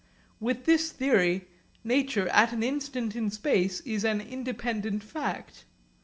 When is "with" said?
0.39-0.65